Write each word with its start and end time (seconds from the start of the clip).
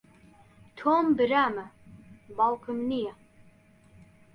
تۆم 0.77 1.05
برامە، 1.17 1.67
باوکم 2.37 2.77
نییە. 2.89 3.13